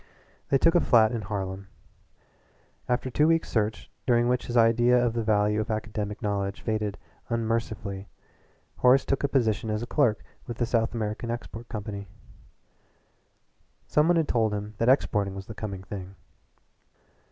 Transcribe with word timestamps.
They 0.49 0.57
took 0.57 0.73
a 0.73 0.81
flat 0.81 1.11
in 1.11 1.21
Harlem. 1.21 1.67
After 2.89 3.11
two 3.11 3.27
weeks' 3.27 3.49
search, 3.51 3.91
during 4.07 4.27
which 4.27 4.47
his 4.47 4.57
idea 4.57 4.97
of 4.97 5.13
the 5.13 5.21
value 5.21 5.61
of 5.61 5.69
academic 5.69 6.23
knowledge 6.23 6.61
faded 6.61 6.97
unmercifully, 7.29 8.07
Horace 8.77 9.05
took 9.05 9.23
a 9.23 9.27
position 9.27 9.69
as 9.69 9.85
clerk 9.85 10.23
with 10.47 10.59
a 10.59 10.65
South 10.65 10.95
American 10.95 11.29
export 11.29 11.69
company 11.69 12.07
some 13.85 14.07
one 14.07 14.17
had 14.17 14.27
told 14.27 14.55
him 14.55 14.73
that 14.79 14.89
exporting 14.89 15.35
was 15.35 15.45
the 15.45 15.53
coming 15.53 15.83
thing. 15.83 16.15